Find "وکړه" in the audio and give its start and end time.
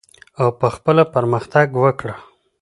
1.83-2.15